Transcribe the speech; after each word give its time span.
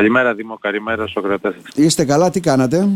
Καλημέρα 0.00 0.34
Δήμο, 0.34 0.58
καλημέρα 0.58 1.06
Σοκρατές. 1.06 1.54
Είστε 1.74 2.04
καλά, 2.04 2.30
τι 2.30 2.40
κάνατε; 2.40 2.88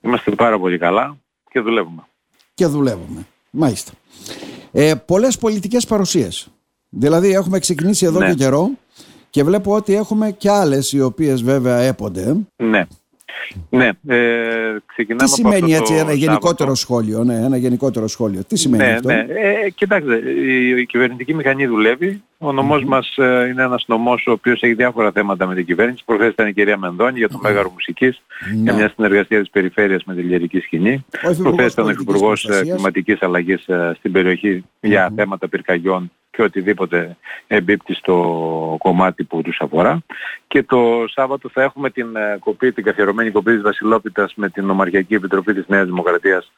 Είμαστε 0.00 0.30
πάρα 0.30 0.58
πολύ 0.58 0.78
καλά 0.78 1.16
και 1.50 1.60
δουλεύουμε. 1.60 2.02
Και 2.54 2.66
δουλεύουμε. 2.66 3.26
Μάλιστα. 3.50 3.92
Ε, 4.72 4.94
πολλές 4.94 5.38
πολιτικές 5.38 5.86
παρουσίες. 5.86 6.48
Δηλαδή 6.88 7.32
έχουμε 7.32 7.58
ξεκινήσει 7.58 8.06
εδώ 8.06 8.18
Ναι. 8.18 8.28
και 8.28 8.34
καιρό 8.34 8.70
και 9.30 9.44
βλέπω 9.44 9.74
ότι 9.74 9.94
έχουμε 9.94 10.30
και 10.30 10.50
άλλες 10.50 10.92
οι 10.92 11.00
οποίες 11.00 11.42
βέβαια 11.42 11.78
έπονται. 11.78 12.36
Ναι. 12.56 12.86
Ναι, 13.70 13.88
ε, 14.08 14.76
ξεκινάμε 14.86 15.22
Τι 15.24 15.28
σημαίνει 15.30 15.56
από 15.74 15.82
αυτό 15.82 15.82
έτσι 15.82 15.92
το 15.92 15.98
ένα 15.98 16.12
γενικότερο 16.12 16.74
Σάββατο. 16.74 16.74
σχόλιο, 16.74 17.24
ναι, 17.24 17.34
ένα 17.34 17.56
γενικότερο 17.56 18.06
σχόλιο. 18.08 18.44
Τι 18.44 18.56
σημαίνει 18.56 18.82
Ναι, 18.82 18.90
αυτό; 18.90 19.08
ναι. 19.08 19.26
Ε, 19.64 19.70
κοιτάξτε, 19.70 20.16
η, 20.30 20.68
η 20.80 20.86
κυβερνητική 20.86 21.34
μηχανή 21.34 21.66
δουλεύει. 21.66 22.22
Ο 22.38 22.52
νομος 22.52 22.84
μας 22.84 23.16
ε, 23.16 23.46
είναι 23.50 23.62
ένας 23.62 23.84
νομός 23.86 24.26
ο 24.26 24.30
οποίος 24.30 24.62
έχει 24.62 24.74
διάφορα 24.74 25.10
θέματα 25.12 25.46
με 25.46 25.54
την 25.54 25.64
κυβέρνηση. 25.66 26.02
Προχθές 26.04 26.30
ήταν 26.32 26.46
η 26.48 26.52
κυρία 26.52 26.76
Μενδώνη 26.78 27.18
για 27.18 27.28
το 27.28 27.38
Μέγαρο 27.42 27.70
Μουσικής 27.70 28.22
για 28.54 28.72
Ναι. 28.72 28.78
μια 28.78 28.92
συνεργασία 28.94 29.40
της 29.40 29.50
περιφέρειας 29.50 30.04
με 30.04 30.14
τη 30.14 30.20
λιερική 30.22 30.58
σκηνή. 30.60 31.04
Ο 31.26 31.30
Υφυπουργός 31.30 31.42
Προχθές 31.42 31.72
ήταν 31.72 31.84
ο 31.84 31.86
Πολιτικής 31.86 32.14
Υπουργός 32.14 32.44
ε, 32.44 32.46
Προστασίας. 32.46 32.74
Κλιματικής 32.76 33.22
Αλλαγής 33.22 33.66
ε, 33.68 33.92
στην 33.98 34.12
περιοχή 34.12 34.64
για 34.80 35.12
θέματα 35.16 35.48
πυρκαγιών 35.48 36.10
και 36.30 36.42
οτιδήποτε 36.42 37.16
εμπίπτει 37.46 37.94
στο 37.94 38.76
κομμάτι 38.78 39.24
που 39.24 39.42
τους 39.42 39.60
αφορά. 39.60 39.98
Και 40.46 40.62
το 40.62 41.04
Σάββατο 41.08 41.48
θα 41.48 41.62
έχουμε 41.62 41.90
την 41.90 42.16
ε, 42.16 42.36
κοπή, 42.40 42.72
την 42.72 42.84
καθιερωμένη 42.84 43.30
κοπή 43.30 43.52
της 43.52 43.62
Βασιλόπιτας 43.62 44.34
με 44.36 44.48
την 44.48 44.70
Ομαρχιακή 44.70 45.14
Επιτροπή 45.14 45.54
της 45.54 45.64
Νέας 45.68 45.86
Δημοκρατίας 45.86 46.52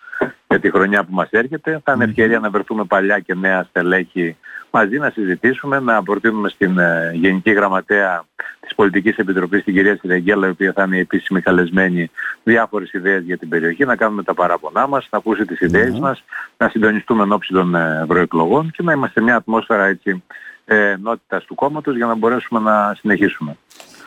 για 0.49 0.61
τη 0.61 0.71
χρονιά 0.71 1.05
που 1.05 1.15
μας 1.15 1.29
έρχεται. 1.31 1.81
Θα 1.85 1.93
είναι 1.93 2.05
ευκαιρία 2.05 2.39
να 2.39 2.51
βρεθούμε 2.51 2.85
παλιά 2.85 3.19
και 3.19 3.35
νέα 3.35 3.63
στελέχη 3.63 4.37
μαζί 4.73 4.99
να 4.99 5.11
συζητήσουμε, 5.11 5.81
να 5.81 6.03
προτείνουμε 6.03 6.49
στην 6.49 6.79
ε, 6.79 7.11
Γενική 7.15 7.51
Γραμματέα 7.53 8.25
της 8.61 8.75
Πολιτικής 8.75 9.17
Επιτροπής, 9.17 9.65
την 9.65 9.75
κυρία 9.75 9.97
Σιρεγγέλα, 10.01 10.47
η 10.47 10.51
οποία 10.51 10.73
θα 10.73 10.83
είναι 10.83 10.97
η 10.97 11.01
επίσημη 11.01 11.41
καλεσμένη, 11.41 12.11
διάφορες 12.43 12.93
ιδέες 12.93 13.23
για 13.23 13.39
την 13.39 13.49
περιοχή, 13.49 13.85
να 13.85 13.97
κάνουμε 13.97 14.23
τα 14.23 14.35
παράπονά 14.35 14.87
μας, 14.87 15.09
να 15.11 15.19
ακούσει 15.19 15.45
τις 15.45 15.61
ιδέες 15.61 15.99
μας, 15.99 16.25
να 16.57 16.69
συντονιστούμε 16.69 17.23
εν 17.23 17.33
ώψη 17.33 17.53
των 17.53 17.75
ε, 17.75 18.01
ευρωεκλογών 18.03 18.71
και 18.71 18.83
να 18.83 18.93
είμαστε 18.93 19.19
σε 19.19 19.25
μια 19.25 19.37
ατμόσφαιρα 19.37 19.85
έτσι, 19.85 20.23
ε, 20.65 20.91
ενότητας 20.91 21.45
του 21.45 21.55
κόμματος 21.55 21.97
για 21.97 22.07
να 22.07 22.15
μπορέσουμε 22.15 22.61
να 22.61 22.95
συνεχίσουμε. 22.99 23.57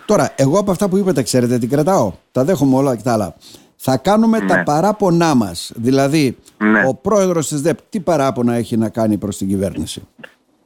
Τώρα, 0.05 0.33
εγώ 0.35 0.59
από 0.59 0.71
αυτά 0.71 0.89
που 0.89 0.97
είπατε, 0.97 1.23
ξέρετε 1.23 1.57
τι 1.57 1.67
κρατάω; 1.67 2.13
Τα 2.31 2.43
δέχομαι 2.43 2.75
όλα 2.75 2.95
και 2.95 3.03
τα 3.03 3.13
άλλα. 3.13 3.35
Θα 3.75 3.97
κάνουμε 3.97 4.39
τα 4.39 4.55
Ναι. 4.55 4.63
παράπονά 4.63 5.35
μας. 5.35 5.71
Δηλαδή, 5.75 6.37
Ναι. 6.57 6.83
ο 6.87 6.93
πρόεδρος 6.93 7.47
της 7.47 7.61
ΔΕΠ 7.61 7.77
τι 7.89 7.99
παράπονα 7.99 8.53
έχει 8.53 8.77
να 8.77 8.89
κάνει 8.89 9.17
προς 9.17 9.37
την 9.37 9.47
κυβέρνηση; 9.47 10.07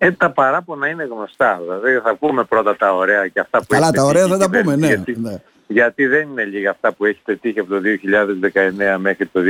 Ε, 0.01 0.11
τα 0.11 0.31
παράπονα 0.31 0.87
είναι 0.87 1.03
γνωστά. 1.03 1.59
Δηλαδή 1.61 1.99
θα 2.03 2.15
πούμε 2.15 2.43
πρώτα 2.43 2.75
τα 2.75 2.95
ωραία 2.95 3.27
και 3.27 3.39
αυτά 3.39 3.59
που 3.59 3.65
Καλά, 3.67 3.87
έχει 3.87 3.95
τα 3.95 4.03
ωραία 4.03 4.23
πετύχει 4.27 4.39
θα 4.39 4.47
η 4.47 4.49
τα 4.51 4.59
πούμε, 4.59 4.75
ναι. 4.75 4.87
κυβέρνηση, 4.87 5.21
ναι. 5.21 5.29
Γιατί, 5.29 5.43
γιατί 5.67 6.05
δεν 6.05 6.29
είναι 6.29 6.43
λίγα 6.43 6.69
αυτά 6.69 6.93
που 6.93 7.05
έχει 7.05 7.19
πετύχει 7.25 7.59
από 7.59 7.69
το 7.69 7.81
2019 8.95 8.97
μέχρι 8.97 9.25
το 9.25 9.41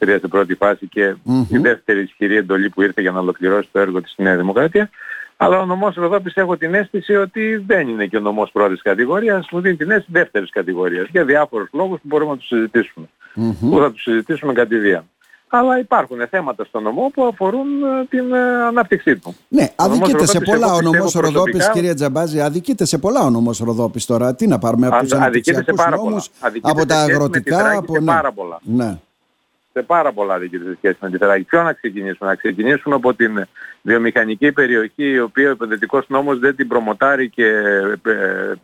2023 0.00 0.14
στην 0.18 0.28
πρώτη 0.28 0.54
φάση 0.54 0.86
και 0.86 1.14
Μμμ. 1.22 1.44
η 1.48 1.58
δεύτερη 1.58 2.02
ισχυρή 2.02 2.36
εντολή 2.36 2.68
που 2.68 2.82
ήρθε 2.82 3.00
για 3.00 3.10
να 3.10 3.20
ολοκληρώσει 3.20 3.68
το 3.72 3.80
έργο 3.80 4.02
της 4.02 4.10
στη 4.12 4.22
Νέα 4.22 4.36
Δημοκρατία. 4.36 4.90
Αλλά 5.36 5.60
ο 5.60 5.64
νομός 5.64 5.94
Ροδόπης 5.94 6.34
έχω 6.34 6.56
την 6.56 6.74
αίσθηση 6.74 7.14
ότι 7.14 7.56
δεν 7.56 7.88
είναι 7.88 8.06
και 8.06 8.16
ο 8.16 8.20
νομός 8.20 8.50
πρώτης 8.52 8.82
κατηγορίας, 8.82 9.48
μου 9.50 9.60
δίνει 9.60 9.76
την 9.76 9.90
αίσθηση 9.90 10.12
δεύτερης 10.12 10.50
κατηγορίας 10.50 11.08
για 11.10 11.24
διάφορους 11.24 11.68
λόγους 11.72 12.00
που 12.00 12.06
μπορούμε 12.06 12.30
να 12.30 12.36
τους 12.36 12.46
συζητήσουμε. 12.46 13.06
Μμμ. 13.34 13.70
Που 13.70 13.78
θα 13.78 13.92
τους 13.92 14.02
συζητήσουμε 14.02 14.52
κατηδίαν. 14.52 15.04
Αλλά 15.52 15.78
υπάρχουν 15.78 16.26
θέματα 16.30 16.64
στο 16.64 16.80
νομό 16.80 17.10
που 17.14 17.24
αφορούν 17.26 17.66
ε, 17.82 18.04
την 18.08 18.32
ε, 18.32 18.38
ανάπτυξή 18.64 19.16
του. 19.18 19.36
Ναι, 19.48 19.62
Ο 19.62 19.82
νομός 19.88 19.98
αδικείται 20.00 20.26
σε 20.26 20.32
Ροδόπης, 20.38 20.50
πολλά 20.50 20.66
εγώ 20.66 20.74
ο 20.76 20.78
πιστεύω 20.78 20.96
νομός 20.96 21.12
Ροδόπης, 21.12 21.42
προσωπικά- 21.52 21.72
κύριε 21.72 21.94
Τζαμπάζη, 21.94 22.40
αδικείται 22.40 22.84
σε 22.84 22.98
πολλά 22.98 23.20
ο 23.20 23.30
νομός 23.30 23.58
Ροδόπης 23.58 24.06
τώρα. 24.06 24.34
Τι 24.34 24.46
να 24.46 24.58
πάρουμε 24.58 24.86
από 24.86 24.96
Αν- 24.96 25.02
τους 25.02 25.12
αδικείται 25.12 25.42
σε 25.44 25.50
αναπτυξιακούς 25.50 25.84
πάρα 25.84 25.96
πολλά. 25.96 26.08
νόμους, 26.10 26.30
Αδικείται 26.40 26.70
από 26.70 26.80
σε 26.80 26.86
τα 26.86 26.94
σχέση 26.94 27.06
με 27.06 27.14
τη 27.14 27.14
αγροτικά, 27.22 27.58
Θράκη 27.58 27.76
από... 27.76 27.92
σε 27.92 28.00
ναι. 28.00 28.06
πάρα 28.06 28.32
πολλά. 28.32 28.58
Ναι. 28.62 28.98
σε 29.72 29.82
πάρα 29.82 30.12
πολλά 30.12 30.38
δίκαια 30.38 30.60
σε 30.60 30.74
σχέση 30.76 30.96
με 31.00 31.10
τη 31.10 31.16
Θεράκη. 31.16 31.42
Ποιο 31.44 31.62
να 31.62 31.72
ξεκινήσουμε; 31.72 32.30
Να 32.30 32.36
ξεκινήσουμε 32.36 32.94
από 32.94 33.14
την 33.14 33.46
βιομηχανική 33.82 34.52
περιοχή 34.52 35.04
η 35.10 35.20
οποία 35.20 35.48
ο 35.48 35.50
επενδυτικός 35.50 36.04
νόμος 36.08 36.38
δεν 36.38 36.56
την 36.56 36.68
προμοτάρει 36.68 37.28
και 37.30 37.44
ε, 37.44 38.10
ε, 38.10 38.54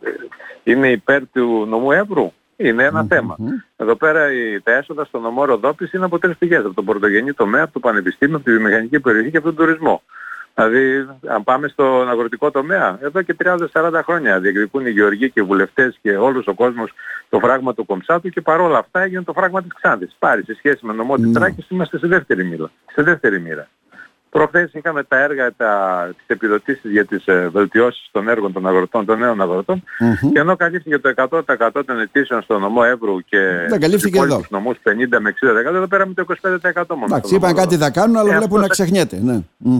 είναι 0.63 0.91
υπέρ 0.91 1.21
του 1.33 1.65
νομού 1.69 1.91
Εύρου; 1.91 2.31
Είναι 2.57 2.83
ένα 2.83 3.05
θέμα. 3.09 3.35
Εδώ 3.77 3.95
πέρα 3.95 4.31
οι, 4.33 4.61
τα 4.61 4.71
έσοδα 4.71 5.05
στο 5.05 5.19
νομό 5.19 5.45
Ροδόπης 5.45 5.91
είναι 5.93 6.05
από 6.05 6.19
τρεις 6.19 6.37
πηγές. 6.37 6.65
Από 6.65 6.73
τον 6.73 6.85
πρωτογενή 6.85 7.33
τομέα, 7.33 7.63
από 7.63 7.73
το 7.73 7.79
πανεπιστήμιο, 7.79 8.35
από 8.35 8.45
τη 8.45 8.51
βιομηχανική 8.51 8.99
περιοχή 8.99 9.31
και 9.31 9.37
από 9.37 9.45
τον 9.45 9.55
τουρισμό. 9.55 10.01
Δηλαδή, 10.53 11.07
αν 11.27 11.43
πάμε 11.43 11.67
στον 11.67 12.09
αγροτικό 12.09 12.51
τομέα, 12.51 12.97
εδώ 13.01 13.21
και 13.21 13.35
30-40 13.43 14.01
χρόνια 14.03 14.39
διεκδικούν 14.39 14.85
οι 14.85 14.89
γεωργοί 14.89 15.31
και 15.31 15.39
οι 15.39 15.43
βουλευτές 15.43 15.97
και 16.01 16.17
όλος 16.17 16.47
ο 16.47 16.53
κόσμος 16.53 16.93
το 17.29 17.39
φράγμα 17.39 17.73
του 17.73 17.85
Κομψάτου 17.85 18.29
και 18.29 18.41
παρόλα 18.41 18.77
αυτά 18.77 19.01
έγινε 19.01 19.23
το 19.23 19.33
φράγμα 19.33 19.61
της 19.61 19.73
Ξάνθης. 19.73 20.15
Πάρει 20.19 20.43
σε 20.43 20.55
σχέση 20.55 20.85
με 20.85 20.93
νομό 20.93 21.15
της 21.15 21.25
Ναι. 21.25 21.39
Θράκης 21.39 21.69
είμαστε 21.69 21.97
σε 21.97 22.07
δεύτερη 22.07 22.43
μοίρα. 22.43 22.71
Σε 22.93 23.03
δεύτερη 23.03 23.39
μοίρα. 23.39 23.67
Προχθές 24.37 24.73
είχαμε 24.73 25.03
τα 25.03 25.17
έργα, 25.19 25.53
τα, 25.57 26.03
τις 26.17 26.25
επιδοτήσεις 26.27 26.91
για 26.91 27.05
τις 27.05 27.25
ε, 27.27 27.49
βελτιώσεις 27.51 28.07
των 28.11 28.27
έργων 28.29 28.53
των 28.53 28.67
αγροτών, 28.67 29.05
των 29.05 29.19
νέων 29.19 29.41
αγροτών 29.41 29.83
Μμμ. 29.99 30.31
και 30.31 30.39
ενώ 30.39 30.55
καλύφθηκε 30.55 30.97
το 30.99 31.13
100% 31.15 31.69
των 31.85 31.99
αιτήσεων 31.99 32.41
στο 32.41 32.59
νομό 32.59 32.81
Εύρου 32.85 33.19
και 33.25 33.37
Δεν 33.69 33.79
καλύφθηκε 33.79 34.17
στους 34.17 34.25
εδώ. 34.25 34.25
υπόλοιπους 34.25 34.49
νομούς 34.49 34.77
50 34.83 35.19
με 35.19 35.29
60% 35.29 35.75
εδώ 35.75 35.87
πέρα 35.87 36.07
με 36.07 36.13
το 36.13 36.25
25% 36.27 36.83
μόνο. 36.89 37.05
Εντάξει, 37.05 37.27
στο 37.27 37.35
είπαν 37.35 37.49
νομό 37.49 37.61
κάτι 37.61 37.77
θα 37.77 37.89
κάνουν, 37.89 38.17
αλλά 38.17 38.33
Ε, 38.33 38.37
βλέπουν 38.37 38.43
αυτό 38.45 38.55
να 38.55 38.61
θα- 38.61 38.67
ξεχνιέται. 38.67 39.19
Ναι. 39.23 39.39
Μμμ. 39.57 39.79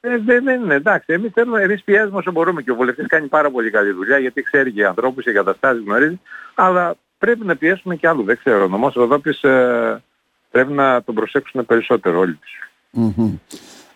ε, 0.00 0.18
δεν, 0.18 0.44
δεν 0.44 0.60
είναι, 0.62 0.74
εντάξει. 0.74 1.12
Εμείς 1.12 1.30
θέλουμε, 1.34 1.62
εμείς 1.62 1.82
πιέζουμε 1.82 2.18
όσο 2.18 2.32
μπορούμε 2.32 2.62
και 2.62 2.70
ο 2.70 2.74
βουλευτής 2.74 3.06
κάνει 3.06 3.26
πάρα 3.26 3.50
πολύ 3.50 3.70
καλή 3.70 3.90
δουλειά 3.92 4.18
γιατί 4.18 4.42
ξέρει 4.42 4.72
και 4.72 4.86
ανθρώπους 4.86 5.24
και 5.24 5.32
καταστάσεις 5.32 5.82
γνωρίζει, 5.84 6.20
αλλά 6.54 6.94
πρέπει 7.18 7.46
να 7.46 7.56
πιέσουμε 7.56 7.96
και 7.96 8.08
άλλου, 8.08 8.22
δεν 8.24 8.38
ξέρω. 8.38 8.64
Ο 8.64 8.68
νομός 8.68 8.94
Ροδόπης 8.94 9.42
ε, 9.42 10.02
πρέπει 10.50 10.72
να 10.72 11.02
τον 11.02 11.14
προσέξουν 11.14 11.66
περισσότερο 11.66 12.18
όλοι 12.18 12.34
τους. 12.34 12.52
Μμμ. 12.96 13.34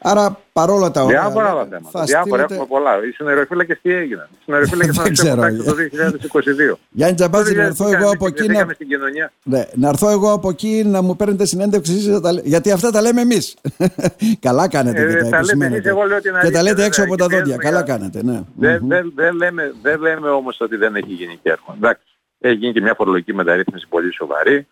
Άρα 0.03 0.41
παρόλα 0.53 0.91
τα 0.91 1.03
ωραία. 1.03 1.21
Διάφορα 1.21 1.49
άλλα 1.51 1.63
λέτε, 1.63 1.69
θέματα. 1.77 1.99
θα 1.99 2.05
Διάφορα 2.05 2.25
στείλετε- 2.43 2.51
έχουμε 2.51 2.67
πολλά. 2.67 3.05
Οι 3.07 3.11
συνεργοφύλακες 3.11 3.79
τι 3.83 3.93
έγιναν; 3.95 4.29
Οι 4.33 4.37
συνεργοφύλακες 4.45 4.97
Δεν 4.97 5.05
μας 5.09 5.19
ξέρω. 5.21 5.43
έχουν 5.43 5.65
το 5.65 5.75
2022. 5.75 6.79
Γιάννη 6.91 7.15
Τζαμπάζη, 7.17 7.55
να 7.55 7.63
Το 7.63 7.67
έρθω 7.69 7.97
εγώ 7.97 8.11
από 8.11 8.27
εκεί 8.27 8.41
να... 8.43 8.47
Πήγαμε 8.53 8.73
στην 8.75 8.89
κοινωνία. 8.89 9.33
Ναι, 9.43 9.65
να 9.75 9.89
έρθω 9.89 10.11
εγώ 10.11 10.33
από 10.33 10.49
εκεί 10.49 10.83
να 10.87 11.03
μου 11.03 11.17
παίρνετε 11.17 11.45
συνέντευξη 11.45 11.93
εσείς 11.93 12.07
να 12.07 12.21
τα 12.21 12.33
λέ- 12.33 12.47
γιατί 12.47 12.71
αυτά 12.71 12.91
τα 12.91 13.01
λέμε 13.01 13.21
εμείς. 13.21 13.57
Καλά 14.47 14.69
κάνετε 14.69 15.03
Ε, 15.03 15.07
και 15.07 15.13
τα 15.13 15.19
τα 15.19 15.25
λέτε 15.25 15.37
επισημαίνετε. 15.37 15.77
εσείς, 15.77 15.91
εγώ 15.91 16.03
λέω 16.05 16.21
την 16.21 16.25
Και 16.25 16.31
τα 16.31 16.39
αλήθεια, 16.39 16.63
λέτε 16.63 16.69
βέβαια, 16.75 16.87
έξω 16.87 17.03
από 17.03 17.11
και 17.15 17.17
τα 17.23 17.25
δόντια. 17.29 17.43
πιέζουμε 17.43 17.63
Καλά 17.65 17.83
για- 17.83 17.95
κάνετε, 17.95 18.23
ναι. 18.23 18.41
Δεν, 18.57 18.79
Μμμ. 18.83 18.89
δεν, 18.89 19.13
δεν, 19.15 19.35
λέμε, 19.35 19.73
δεν 19.83 20.01
λέμε 20.01 20.29
όμως 20.29 20.57
ότι 20.61 20.77
δεν 20.77 20.95
έχει 20.95 21.13
γίνει 21.13 21.39
και 21.43 21.51
έργο. 21.51 21.75
Εντάξει, 21.77 22.03
έχει 22.41 22.55
γίνει 22.55 22.73
και 22.73 22.81
μια 22.81 22.95
φορολογική 22.95 23.35
μεταρρύθμιση 23.35 23.87
πολύ 23.89 24.13
σοβαρή. 24.15 24.67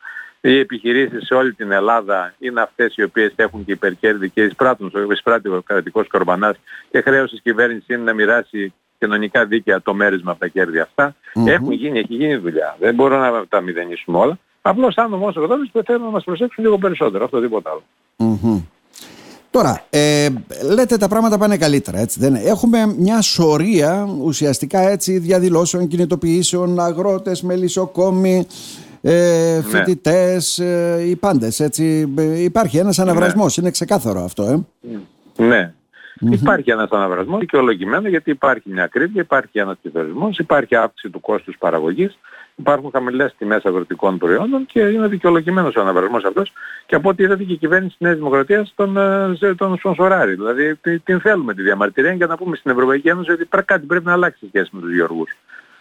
Οι 0.46 0.58
επιχειρήσεις 0.58 1.26
σε 1.26 1.34
όλη 1.34 1.52
την 1.52 1.70
Ελλάδα 1.70 2.34
είναι 2.38 2.60
αυτές 2.60 2.96
οι 2.96 3.02
οποίες 3.02 3.32
έχουν 3.36 3.64
και 3.64 3.72
υπερκέρδη 3.72 4.30
και 4.30 4.42
εισπράττουν, 4.42 4.92
εισπράττει 5.10 5.48
ο 5.48 5.62
κρατικός 5.66 6.08
κορμπανάς 6.08 6.56
και 6.90 7.00
χρέος 7.00 7.30
της 7.30 7.40
κυβέρνησης 7.40 7.88
είναι 7.88 8.02
να 8.02 8.12
μοιράσει 8.12 8.72
κοινωνικά 8.98 9.44
δίκαια 9.44 9.82
το 9.82 9.94
μέρισμα 9.94 10.30
από 10.30 10.40
τα 10.40 10.46
κέρδη 10.46 10.78
αυτά. 10.78 11.14
Μμμ. 11.34 11.46
Έχουν 11.46 11.72
γίνει, 11.72 11.98
έχει 11.98 12.14
γίνει 12.14 12.36
δουλειά. 12.36 12.76
Δεν 12.80 12.94
μπορούμε 12.94 13.30
να 13.30 13.46
τα 13.48 13.60
μηδενίσουμε 13.60 14.18
όλα. 14.18 14.38
Απλώς 14.62 14.96
αν 14.96 15.12
όμως 15.12 15.36
ο 15.36 15.40
Ροδόπης 15.40 15.70
θέλουν 15.84 16.02
να 16.02 16.10
μας 16.10 16.24
προσέξουν 16.24 16.64
λίγο 16.64 16.78
περισσότερο, 16.78 17.24
αυτό 17.24 17.40
τίποτα 17.40 17.70
άλλο. 17.70 17.82
Μμμ. 18.16 18.62
Τώρα, 19.50 19.84
ε, 19.90 20.28
λέτε 20.74 20.96
τα 20.96 21.08
πράγματα 21.08 21.38
πάνε 21.38 21.56
καλύτερα, 21.56 21.98
έτσι 21.98 22.20
δεν 22.20 22.34
είναι; 22.34 22.44
Έχουμε 22.44 22.94
μια 22.98 23.20
σωρία 23.20 24.08
ουσιαστικά 24.22 24.80
έτσι 24.80 25.18
διαδηλώσεων, 25.18 25.88
κινητοποιήσεων, 25.88 26.80
αγρότες, 26.80 27.42
μελισσοκόμοι, 27.42 28.46
ε, 29.10 29.62
φοιτητές, 29.62 30.58
ε, 30.58 31.02
οι 31.06 31.16
πάντες, 31.16 31.60
έτσι. 31.60 32.12
Ε, 32.18 32.42
Υπάρχει 32.42 32.78
ένας 32.78 32.98
αναβρασμός, 32.98 33.56
είναι 33.56 33.70
ξεκάθαρο 33.70 34.20
αυτό, 34.24 34.42
ε. 34.42 34.64
Ναι. 35.44 35.72
Υπάρχει 36.30 36.70
ένας 36.70 36.88
αναβρασμός 36.90 37.38
δικαιολογημένο 37.40 38.08
γιατί 38.08 38.30
υπάρχει 38.30 38.70
μια 38.70 38.84
ακρίβεια, 38.84 39.22
υπάρχει 39.22 39.58
ένας 39.58 39.76
πληθωρισμός, 39.82 40.38
υπάρχει 40.38 40.76
αύξηση 40.76 41.12
του 41.12 41.20
κόστους 41.20 41.56
παραγωγής, 41.58 42.18
υπάρχουν 42.56 42.90
χαμηλές 42.92 43.34
τιμές 43.38 43.64
αγροτικών 43.64 44.18
προϊόντων 44.18 44.66
και 44.66 44.80
είναι 44.80 45.06
δικαιολογημένος 45.06 45.76
ο 45.76 45.80
αναβρασμός 45.80 46.24
αυτός 46.24 46.52
και 46.86 46.94
από 46.94 47.08
ό,τι 47.08 47.22
είδατε 47.22 47.42
και 47.44 47.52
η 47.52 47.56
κυβέρνηση 47.56 47.96
της 47.98 48.06
Νέας 48.06 48.16
Δημοκρατίας 48.16 48.72
τον, 48.76 48.96
ε, 48.96 49.54
τον 49.56 49.76
σπονσοράρει. 49.76 50.34
Δηλαδή 50.34 50.74
τι- 50.76 50.98
την 50.98 51.20
θέλουμε 51.20 51.54
τη 51.54 51.62
διαμαρτυρία 51.62 52.12
για 52.12 52.26
να 52.26 52.36
πούμε 52.36 52.56
στην 52.56 52.70
Ευρωπαϊκή 52.70 53.08
Ένωση 53.08 53.30
ότι 53.30 53.44
πρέ- 53.44 53.64
κάτι 53.64 53.86
πρέπει 53.86 54.04
να 54.04 54.12
αλλάξει 54.12 54.38
σε 54.38 54.46
σχέση 54.48 54.70
με 54.72 54.80
τους 54.80 54.94
γεωργούς. 54.94 55.30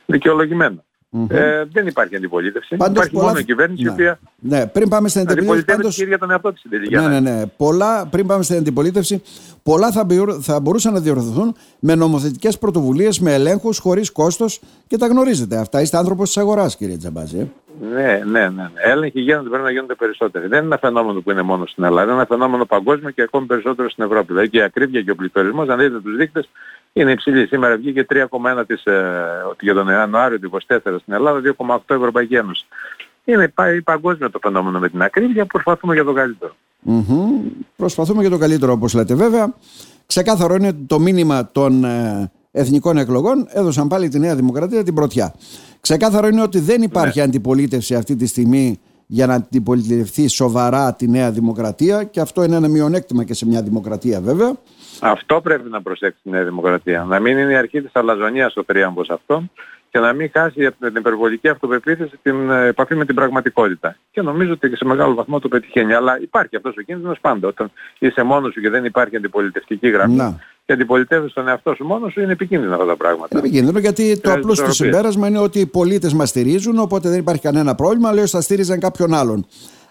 Δικαιολογημένο. 0.05 0.83
Ε, 1.29 1.63
δεν 1.71 1.87
υπάρχει 1.87 2.15
αντιπολίτευση. 2.15 2.75
Πάντως 2.75 2.95
υπάρχει 2.95 3.11
πολλά- 3.13 3.25
μόνο 3.27 3.39
η 3.39 3.43
κυβέρνηση 3.43 3.81
η 3.81 3.85
ναι. 3.85 3.91
οποία 3.91 4.19
Ναι, 4.39 4.67
πριν 4.67 4.89
πάμε 4.89 5.07
στην 5.09 5.21
αντιπολίτευση, 5.21 5.59
αντιπολιτεύεται 5.59 5.81
πάντως... 5.81 5.95
και 5.95 6.03
ίδια 6.03 6.17
τον 6.17 6.31
εαυτό 6.31 6.49
της 6.51 6.59
στην 6.59 6.71
τελική 6.71 6.93
Ναι, 6.95 6.99
ναι, 7.01 7.05
ανάλυση. 7.07 7.33
ναι. 7.33 7.45
Πολλά, 7.57 8.05
πριν 8.07 8.27
πάμε 8.27 8.43
στην 8.43 8.55
αντιπολίτευση, 8.57 9.21
πολλά 9.63 9.91
θα, 9.91 10.03
μπιου- 10.03 10.37
θα 10.41 10.59
μπορούσαν 10.59 10.93
να 10.93 10.99
διορθωθούν 10.99 11.55
με 11.79 11.95
νομοθετικές 11.95 12.57
πρωτοβουλίες, 12.57 13.19
με 13.19 13.33
ελέγχους, 13.33 13.77
χωρίς 13.77 14.11
κόστος 14.11 14.59
και 14.87 14.97
τα 14.97 15.07
γνωρίζετε 15.07 15.57
αυτά. 15.57 15.81
Είστε 15.81 15.97
άνθρωπος 15.97 16.27
της 16.27 16.37
αγοράς, 16.37 16.75
κύριε 16.77 16.97
Τζαμπάζη. 16.97 17.37
ε. 17.39 17.47
Ναι, 17.93 18.01
ναι, 18.25 18.39
ναι. 18.39 18.49
ναι. 18.49 18.69
Έλεγχοι 18.75 19.19
γίνονται, 19.21 19.49
πρέπει 19.49 19.63
να 19.63 19.71
γίνονται 19.71 19.95
περισσότεροι. 19.95 20.47
Δεν 20.47 20.57
είναι 20.57 20.67
ένα 20.67 20.77
φαινόμενο 20.77 21.21
που 21.21 21.31
είναι 21.31 21.41
μόνο 21.41 21.65
στην 21.65 21.83
Ελλάδα, 21.83 22.03
είναι 22.03 22.13
ένα 22.13 22.25
φαινόμενο 22.25 22.65
παγκόσμιο 22.65 23.09
και 23.11 23.21
ακόμη 23.21 23.45
περισσότερο 23.45 23.89
στην 23.89 24.03
Ευρώπη. 24.03 24.25
Δηλαδή 24.27 24.49
και 24.49 24.57
η 24.57 24.61
ακρίβεια 24.61 25.01
και 25.01 25.11
ο 25.11 25.15
πληθωρισμός, 25.15 25.69
αν 25.69 25.77
δείτε 25.79 25.99
τους 25.99 26.15
δείκτες, 26.15 26.49
είναι 26.99 27.11
υψηλή. 27.11 27.47
Σήμερα 27.47 27.77
βγήκε 27.77 28.05
3,1 28.09 28.65
της, 28.67 28.83
ε, 28.83 29.03
για 29.59 29.73
τον 29.73 29.87
Ιανουάριο 29.87 30.39
του 30.39 30.45
24 30.45 30.99
στην 30.99 31.13
Ελλάδα, 31.13 31.39
2,8 31.39 31.95
Ευρωπαϊκή 31.95 32.35
Ένωση. 32.35 32.65
Είναι 33.25 33.53
παγκόσμιο 33.83 34.31
το 34.31 34.39
φαινόμενο 34.41 34.79
με 34.79 34.89
την 34.89 35.01
ακρίβεια, 35.01 35.45
προσπαθούμε 35.45 35.93
για 35.93 36.03
το 36.03 36.13
καλύτερο. 36.13 36.55
Mm-hmm. 36.87 37.51
Προσπαθούμε 37.75 38.21
για 38.21 38.29
το 38.29 38.37
καλύτερο 38.37 38.71
όπως 38.71 38.93
λέτε. 38.93 39.15
Βέβαια, 39.15 39.53
ξεκάθαρο 40.05 40.55
είναι 40.55 40.73
το 40.87 40.99
μήνυμα 40.99 41.51
των 41.51 41.83
ε, 41.83 42.31
εθνικών 42.51 42.97
εκλογών 42.97 43.47
έδωσαν 43.49 43.87
πάλι 43.87 44.07
τη 44.07 44.19
Νέα 44.19 44.35
Δημοκρατία 44.35 44.83
την 44.83 44.93
πρωτιά. 44.93 45.33
Ξεκάθαρο 45.81 46.27
είναι 46.27 46.41
ότι 46.41 46.59
δεν 46.59 46.81
υπάρχει 46.81 47.17
ναι. 47.17 47.23
αντιπολίτευση 47.23 47.95
αυτή 47.95 48.15
τη 48.15 48.25
στιγμή 48.25 48.79
για 49.05 49.25
να 49.25 49.33
αντιπολιτευτεί 49.33 50.27
σοβαρά 50.27 50.95
τη 50.95 51.07
Νέα 51.07 51.31
Δημοκρατία 51.31 52.03
και 52.03 52.19
αυτό 52.19 52.43
είναι 52.43 52.55
ένα 52.55 52.67
μειονέκτημα 52.67 53.23
και 53.23 53.33
σε 53.33 53.45
μια 53.45 53.61
δημοκρατία 53.61 54.21
βέβαια. 54.21 54.53
Αυτό 54.99 55.41
πρέπει 55.41 55.69
να 55.69 55.81
προσέξει 55.81 56.19
η 56.23 56.29
Νέα 56.29 56.43
Δημοκρατία. 56.43 57.03
Να 57.03 57.19
μην 57.19 57.37
είναι 57.37 57.51
η 57.51 57.55
αρχή 57.55 57.81
της 57.81 57.91
αλαζονίας 57.93 58.55
ο 58.55 58.63
τρίαμβος 58.63 59.09
αυτό 59.09 59.43
και 59.89 59.99
να 59.99 60.13
μην 60.13 60.29
χάσει 60.33 60.65
από 60.65 60.85
την 60.85 60.95
υπερβολική 60.95 61.47
αυτοπεποίθηση 61.47 62.19
την 62.21 62.49
ε, 62.49 62.65
επαφή 62.67 62.95
με 62.95 63.05
την 63.05 63.15
πραγματικότητα. 63.15 63.95
Και 64.11 64.21
νομίζω 64.21 64.51
ότι 64.51 64.69
και 64.69 64.75
σε 64.75 64.85
μεγάλο 64.85 65.13
βαθμό 65.13 65.39
το 65.39 65.47
πετυχαίνει. 65.47 65.93
Αλλά 65.93 66.19
υπάρχει 66.21 66.55
αυτός 66.55 66.75
ο 66.77 66.81
κίνδυνος 66.81 67.19
πάντα. 67.19 67.47
Όταν 67.47 67.71
είσαι 67.99 68.23
μόνος 68.23 68.53
σου 68.53 68.61
και 68.61 68.69
δεν 68.69 68.85
υπάρχει 68.85 69.15
αντιπολιτευτική 69.15 69.89
γραμμή 69.89 70.15
να. 70.15 70.39
και 70.65 70.73
αντιπολιτεύεις 70.73 71.33
τον 71.33 71.47
εαυτό 71.47 71.73
σου 71.75 71.85
μόνος 71.85 72.11
σου 72.11 72.21
είναι 72.21 72.31
επικίνδυνο 72.31 72.73
αυτά 72.73 72.85
τα 72.85 72.95
πράγματα. 72.95 73.27
Είναι 73.31 73.47
επικίνδυνο 73.47 73.79
γιατί 73.79 74.19
το 74.19 74.31
απλό 74.31 74.53
στο 74.53 74.73
συμπέρασμα 74.73 75.27
είναι 75.27 75.39
ότι 75.39 75.59
οι 75.59 75.65
πολίτες 75.65 76.13
μας 76.13 76.29
στηρίζουν 76.29 76.79
οπότε 76.79 77.09
δεν 77.09 77.19
υπάρχει 77.19 77.41
κανένα 77.41 77.75
πρόβλημα. 77.75 78.13
Λέω 78.13 78.27
θα 78.27 78.41
στήριζαν 78.41 78.79
κάποιον 78.79 79.13
άλλον. 79.13 79.45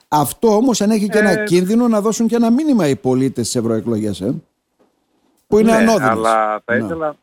Αυτό 0.08 0.48
όμως 0.56 0.80
ανέχει 0.80 1.08
και 1.08 1.18
ένα 1.18 1.30
ε, 1.30 1.44
κίνδυνο 1.44 1.88
να 1.88 2.00
δώσουν 2.00 2.26
και 2.26 2.36
ένα 2.36 2.50
μήνυμα 2.50 2.88
οι 2.88 2.96
πολίτες 2.96 3.46
στις 3.46 3.60
ευρωεκλογές. 3.60 4.20
Ε; 4.20 4.34
Που 5.46 5.58
είναι 5.58 5.78
ναι, 5.78 5.94
Αλλά 6.00 6.62
θα 6.64 6.76
ήθελα, 6.76 7.16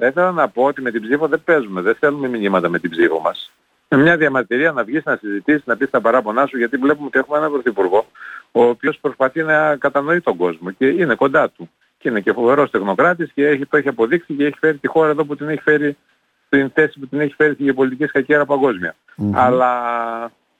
θα 0.00 0.06
ήθελα 0.06 0.30
να 0.30 0.48
πω 0.48 0.62
ότι 0.62 0.82
με 0.82 0.90
την 0.90 1.02
ψήφο 1.02 1.28
δεν 1.28 1.42
παίζουμε, 1.44 1.80
δεν 1.80 1.94
θέλουμε 1.94 2.28
μηνύματα 2.28 2.68
με 2.68 2.78
την 2.78 2.90
ψήφο 2.90 3.20
μας. 3.20 3.52
Με 3.88 3.98
μια 3.98 4.16
διαμαρτυρία 4.16 4.72
να 4.72 4.84
βγεις 4.84 5.04
να 5.04 5.16
συζητήσεις, 5.16 5.62
να 5.64 5.76
πεις 5.76 5.90
τα 5.90 6.00
παράπονά 6.00 6.46
σου, 6.46 6.58
γιατί 6.58 6.76
βλέπουμε 6.76 7.06
ότι 7.06 7.18
έχουμε 7.18 7.38
έναν 7.38 7.50
πρωθυπουργό, 7.50 8.06
ο 8.52 8.62
οποίος 8.64 8.98
προσπαθεί 9.00 9.42
να 9.42 9.76
κατανοεί 9.76 10.20
τον 10.20 10.36
κόσμο 10.36 10.70
και 10.70 10.86
είναι 10.86 11.14
κοντά 11.14 11.50
του. 11.50 11.70
Και 11.98 12.08
είναι 12.08 12.20
και 12.20 12.32
φοβερός 12.32 12.70
τεχνοκράτης 12.70 13.30
και 13.34 13.46
έχει, 13.46 13.66
το 13.66 13.76
έχει 13.76 13.88
αποδείξει 13.88 14.34
και 14.34 14.44
έχει 14.44 14.58
φέρει 14.58 14.76
τη 14.76 14.88
χώρα 14.88 15.10
εδώ 15.10 15.24
που 15.24 15.36
την 15.36 15.48
έχει 15.48 15.62
φέρει 15.62 15.96
στην 16.46 16.70
θέση 16.70 16.98
που 16.98 17.06
την 17.06 17.20
έχει 17.20 17.34
φέρει 17.34 17.54
στη 17.54 17.62
γεωπολιτική 17.62 18.06
σκακέρα 18.06 18.44
παγκόσμια. 18.44 18.94
Mm-hmm. 19.16 19.30
Αλλά 19.34 19.72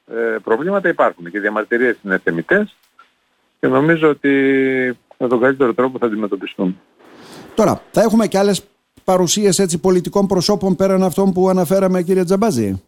ε, 0.07 0.35
προβλήματα 0.43 0.89
υπάρχουν 0.89 1.31
και 1.31 1.37
οι 1.37 1.41
διαμαρτυρίες 1.41 1.97
είναι 2.03 2.17
θεμητές 2.17 2.75
και 3.59 3.67
νομίζω 3.67 4.09
ότι 4.09 4.29
με 5.17 5.27
τον 5.27 5.39
καλύτερο 5.39 5.73
τρόπο 5.73 5.97
θα 5.97 6.05
αντιμετωπιστούν. 6.05 6.79
Τώρα, 7.55 7.81
θα 7.91 8.01
έχουμε 8.01 8.27
και 8.27 8.37
άλλες 8.37 8.70
παρουσίες 9.11 9.59
έτσι 9.59 9.79
πολιτικών 9.79 10.27
προσώπων 10.27 10.75
πέραν 10.75 11.03
αυτών 11.03 11.31
που 11.33 11.49
αναφέραμε 11.49 12.01
κύριε 12.01 12.23
Τζαμπάζη; 12.23 12.81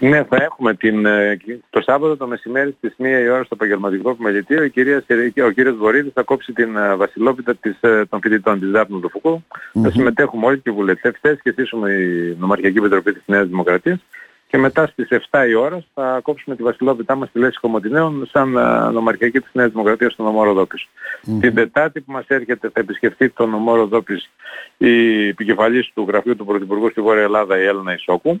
Ναι, 0.00 0.24
θα 0.24 0.36
έχουμε 0.36 0.74
την, 0.74 1.06
ε, 1.06 1.36
το 1.70 1.80
Σάββατο 1.80 2.16
το 2.16 2.26
μεσημέρι 2.26 2.74
στις 2.78 2.94
1 2.98 3.04
η 3.04 3.28
ώρα 3.28 3.44
στο 3.44 3.54
επαγγελματικό 3.54 4.10
επιμελητήριο 4.10 4.64
η 4.64 4.70
κυρία, 4.70 5.02
ο 5.46 5.50
κύριος 5.50 5.76
Βορύδης 5.76 6.12
θα 6.14 6.22
κόψει 6.22 6.52
την 6.52 6.76
ε, 6.76 6.94
βασιλόπιτα 6.94 7.54
της, 7.54 7.76
ε, 7.80 8.04
των 8.10 8.20
φοιτητών 8.22 8.60
της 8.60 8.70
Δάπνου 8.70 9.00
του 9.00 9.10
Φουκού. 9.10 9.42
Mm-hmm. 9.42 9.80
Θα 9.82 9.90
συμμετέχουμε 9.90 10.46
όλοι 10.46 10.58
και 10.58 10.70
οι 10.70 10.72
βουλευτές 10.72 11.40
και 11.42 11.50
στήσουμε 11.50 11.90
η 11.90 12.36
Νομαρχιακή 12.38 12.78
Επιτροπή 12.78 13.12
της 13.12 13.22
Νέας 13.26 13.48
Δημοκρατίας 13.48 13.98
και 14.48 14.58
μετά 14.58 14.86
στις 14.86 15.08
7 15.30 15.46
η 15.48 15.54
ώρα 15.54 15.84
θα 15.94 16.20
κόψουμε 16.22 16.56
τη 16.56 16.62
βασιλόπιτά 16.62 17.14
μας 17.14 17.28
στη 17.28 17.38
Λέση 17.38 17.58
Κομωτινέων 17.60 18.26
σαν 18.32 18.48
νομαρχιακή 18.92 19.40
της 19.40 19.50
Νέας 19.52 19.70
Δημοκρατίας 19.70 20.12
στον 20.12 20.24
νομό 20.24 20.44
Ροδόπης. 20.44 20.88
Mm-hmm. 20.88 21.38
Την 21.40 21.54
Τετάρτη 21.54 22.00
που 22.00 22.12
μας 22.12 22.24
έρχεται 22.26 22.70
θα 22.72 22.80
επισκεφτεί 22.80 23.30
τον 23.30 23.50
νομό 23.50 23.74
Ροδόπης 23.74 24.30
η 24.76 25.26
επικεφαλής 25.28 25.90
του 25.94 26.04
γραφείου 26.08 26.36
του 26.36 26.44
Πρωθυπουργού 26.44 26.90
στη 26.90 27.00
Βόρεια 27.00 27.22
Ελλάδα 27.22 27.58
η 27.58 27.64
Έλληνα 27.64 27.92
Ισόκου, 27.92 28.40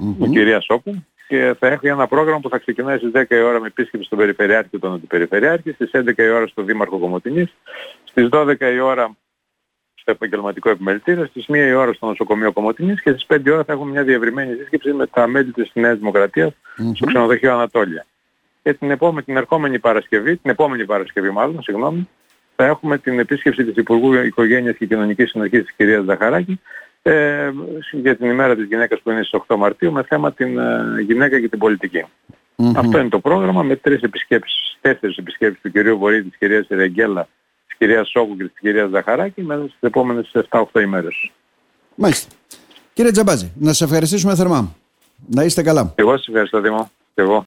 mm-hmm. 0.00 0.26
η 0.26 0.28
κυρία 0.28 0.60
Σόκου 0.60 1.04
και 1.28 1.54
θα 1.58 1.66
έχει 1.66 1.86
ένα 1.86 2.06
πρόγραμμα 2.06 2.40
που 2.40 2.48
θα 2.48 2.58
ξεκινάει 2.58 2.98
στις 2.98 3.10
10 3.14 3.30
η 3.30 3.40
ώρα 3.40 3.60
με 3.60 3.66
επίσκεψη 3.66 4.06
στον 4.06 4.18
Περιφερειάρχη 4.18 4.68
και 4.68 4.78
τον 4.78 4.92
Αντιπεριφερειάρχη, 4.92 5.72
στις 5.72 5.90
11 5.92 6.18
η 6.18 6.28
ώρα 6.28 6.46
στο 6.46 6.62
Δήμαρχο 6.62 6.98
Κομωτινής, 6.98 7.54
στις 8.04 8.28
12 8.32 8.60
η 8.60 8.78
ώρα 8.78 9.16
στο 10.02 10.10
επαγγελματικό 10.10 10.70
επιμελητήριο, 10.70 11.26
στις 11.26 11.44
1 11.48 11.54
η 11.54 11.72
ώρα 11.72 11.92
στο 11.92 12.06
νοσοκομείο 12.06 12.52
Κομωτινής 12.52 13.02
και 13.02 13.10
στις 13.10 13.26
5 13.28 13.46
η 13.46 13.50
ώρα 13.50 13.64
θα 13.64 13.72
έχουμε 13.72 13.90
μια 13.90 14.02
διευρυμένη 14.02 14.54
σύσκεψη 14.54 14.92
με 14.92 15.06
τα 15.06 15.26
μέλη 15.26 15.52
της 15.52 15.70
Νέας 15.74 15.98
Δημοκρατίας 15.98 16.52
mm-hmm. 16.52 16.90
στο 16.94 17.06
ξενοδοχείο 17.06 17.52
Ανατόλια. 17.52 18.06
Και 18.62 18.74
την 18.74 18.90
επόμενη, 18.90 19.22
την 19.22 19.36
ερχόμενη 19.36 19.78
Παρασκευή, 19.78 20.36
την 20.36 20.50
επόμενη 20.50 20.84
Παρασκευή 20.84 21.30
μάλλον, 21.30 21.62
συγγνώμη, 21.62 22.08
θα 22.56 22.64
έχουμε 22.64 22.98
την 22.98 23.18
επίσκεψη 23.18 23.64
της 23.64 23.76
Υπουργού 23.76 24.12
Οικογένειας 24.12 24.76
και 24.76 24.86
Κοινωνικής 24.86 25.30
Συνοχής 25.30 25.60
της 25.62 25.72
κυρίας 25.76 26.04
Ζαχαράκη 26.04 26.60
ε, 27.02 27.50
για 27.92 28.16
την 28.16 28.30
ημέρα 28.30 28.56
της 28.56 28.66
γυναίκας 28.66 29.00
που 29.00 29.10
είναι 29.10 29.22
στις 29.22 29.40
8 29.48 29.56
Μαρτίου 29.56 29.92
με 29.92 30.02
θέμα 30.02 30.32
την 30.32 30.58
ε, 30.58 31.00
γυναίκα 31.06 31.40
και 31.40 31.48
την 31.48 31.58
πολιτική. 31.58 32.04
Mm-hmm. 32.56 32.72
Αυτό 32.76 32.98
είναι 32.98 33.08
το 33.08 33.20
πρόγραμμα 33.20 33.62
με 33.62 33.76
τρεις 33.76 34.02
επισκέψεις, 34.02 34.78
τέσσερις 34.80 35.16
επισκέψεις 35.16 35.60
του 35.62 35.70
κυρίου 35.70 35.98
Βορύδη, 35.98 36.28
της 36.28 36.38
κυρίας 36.38 36.66
Ρεγγέλα 36.68 37.28
κυρία 37.82 38.04
Σόκου 38.04 38.36
και 38.36 38.44
της 38.44 38.58
κυρίας 38.60 38.90
Ζαχαράκη 38.90 39.42
μέσα 39.42 39.62
στις 39.62 39.76
επόμενες 39.80 40.30
7-8 40.50 40.80
ημέρες. 40.80 41.30
Μάλιστα. 41.94 42.34
Κύριε 42.92 43.10
Τζαμπάζη, 43.10 43.52
να 43.58 43.68
σας 43.72 43.80
ευχαριστήσουμε 43.80 44.34
θερμά. 44.34 44.74
Να 45.26 45.44
είστε 45.44 45.62
καλά. 45.62 45.92
Εγώ 45.94 46.16
σας 46.16 46.26
ευχαριστώ 46.26 46.60
Δήμο. 46.60 46.90
εγώ. 47.14 47.40